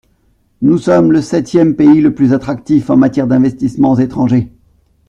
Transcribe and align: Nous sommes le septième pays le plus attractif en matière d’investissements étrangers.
Nous 0.63 0.79
sommes 0.79 1.11
le 1.11 1.21
septième 1.21 1.75
pays 1.75 2.01
le 2.01 2.15
plus 2.15 2.33
attractif 2.33 2.89
en 2.89 2.97
matière 2.97 3.27
d’investissements 3.27 3.99
étrangers. 3.99 4.51